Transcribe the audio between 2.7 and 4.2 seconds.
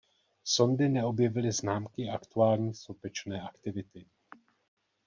sopečné aktivity.